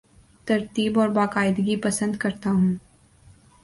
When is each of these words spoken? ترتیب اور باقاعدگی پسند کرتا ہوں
ترتیب 0.47 0.99
اور 0.99 1.09
باقاعدگی 1.09 1.75
پسند 1.75 2.15
کرتا 2.15 2.49
ہوں 2.49 2.75